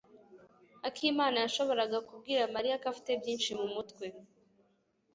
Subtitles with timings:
[0.87, 4.05] akimana yashoboraga kubwira Mariya ko afite byinshi mumutwe.